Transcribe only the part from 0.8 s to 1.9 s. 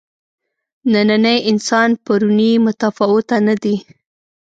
نننی انسان